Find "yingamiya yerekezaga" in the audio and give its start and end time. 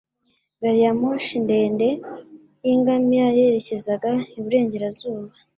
2.65-4.09